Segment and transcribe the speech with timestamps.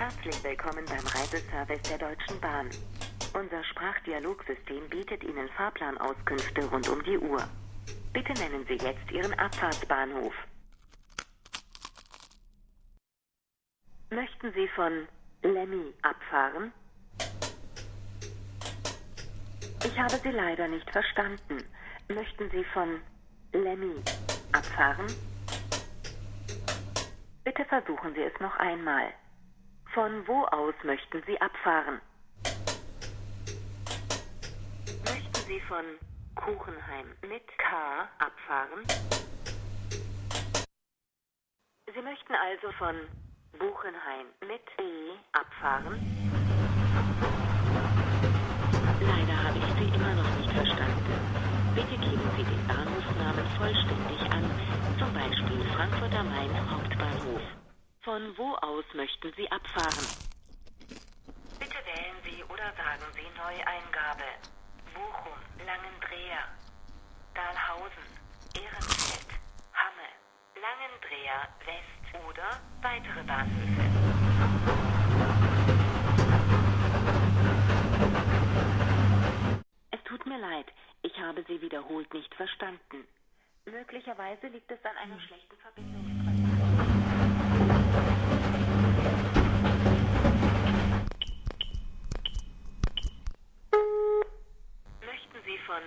[0.00, 2.70] Herzlich willkommen beim Reiseservice der Deutschen Bahn.
[3.34, 7.46] Unser Sprachdialogsystem bietet Ihnen Fahrplanauskünfte rund um die Uhr.
[8.14, 10.32] Bitte nennen Sie jetzt Ihren Abfahrtsbahnhof.
[14.08, 15.06] Möchten Sie von
[15.42, 16.72] Lemmy abfahren?
[19.84, 21.62] Ich habe Sie leider nicht verstanden.
[22.08, 23.02] Möchten Sie von
[23.52, 23.96] Lemmy
[24.52, 25.08] abfahren?
[27.44, 29.12] Bitte versuchen Sie es noch einmal.
[29.94, 32.00] Von wo aus möchten Sie abfahren?
[35.04, 35.84] Möchten Sie von
[36.36, 38.86] Kuchenheim mit K abfahren?
[41.92, 42.94] Sie möchten also von
[43.58, 45.98] Buchenheim mit E abfahren?
[49.00, 51.74] Leider habe ich Sie immer noch nicht verstanden.
[51.74, 54.44] Bitte geben Sie den Bahnhofsnamen vollständig an,
[55.00, 57.42] zum Beispiel Frankfurt am Main Hauptbahnhof.
[58.02, 60.06] Von wo aus möchten Sie abfahren?
[61.58, 64.24] Bitte wählen Sie oder sagen Sie Neueingabe.
[64.94, 66.48] Bochum, Langendreher,
[67.34, 68.06] Dahlhausen,
[68.56, 69.28] Ehrenfeld,
[69.74, 70.08] Hamme,
[70.56, 73.84] Langendreher, West oder weitere Bahnhöfe.
[79.90, 80.66] Es tut mir leid,
[81.02, 83.06] ich habe Sie wiederholt nicht verstanden.
[83.66, 86.10] Möglicherweise liegt es an einer schlechten Verbindung.
[95.04, 95.82] Möchten Sie von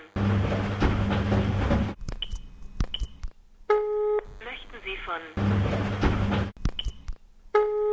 [4.44, 5.22] Möchten Sie von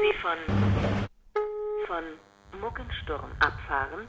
[0.00, 0.36] Sie von
[1.86, 2.04] von
[2.60, 4.06] Muggensturm abfahren?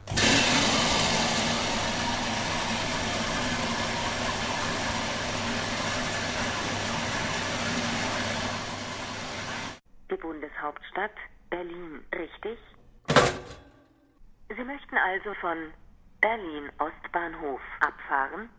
[10.09, 11.11] Die Bundeshauptstadt
[11.49, 12.59] Berlin, richtig?
[14.55, 15.57] Sie möchten also von
[16.19, 18.49] Berlin Ostbahnhof abfahren?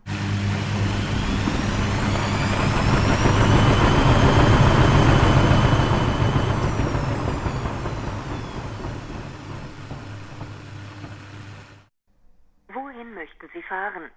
[13.23, 14.11] Möchten Sie fahren?